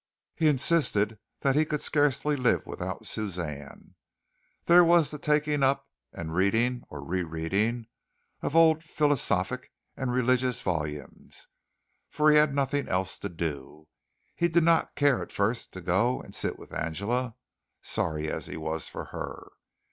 He 0.33 0.47
insisted 0.47 1.19
that 1.41 1.55
he 1.55 1.63
could 1.63 1.79
scarcely 1.79 2.35
live 2.35 2.65
without 2.65 3.05
Suzanne. 3.05 3.93
There 4.65 4.83
was 4.83 5.11
the 5.11 5.19
taking 5.19 5.61
up 5.61 5.87
and 6.11 6.33
reading 6.33 6.81
or 6.89 7.03
re 7.05 7.21
reading 7.21 7.85
of 8.41 8.55
odd 8.55 8.83
philosophic 8.83 9.71
and 9.95 10.11
religious 10.11 10.59
volumes, 10.59 11.45
for 12.09 12.31
he 12.31 12.37
had 12.37 12.55
nothing 12.55 12.89
else 12.89 13.19
to 13.19 13.29
do. 13.29 13.89
He 14.35 14.47
did 14.47 14.63
not 14.63 14.95
care 14.95 15.21
at 15.21 15.31
first 15.31 15.71
to 15.73 15.81
go 15.81 16.19
and 16.19 16.33
sit 16.33 16.57
with 16.57 16.73
Angela, 16.73 17.35
sorry 17.83 18.27
as 18.27 18.47
he 18.47 18.57
was 18.57 18.89
for 18.89 19.05
her. 19.13 19.49